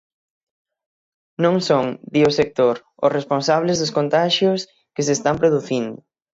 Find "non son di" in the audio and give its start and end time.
1.43-2.21